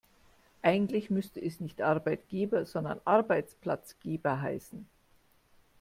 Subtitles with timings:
[0.63, 4.87] Eigentlich müsste es nicht Arbeitgeber, sondern Arbeitsplatzgeber heißen.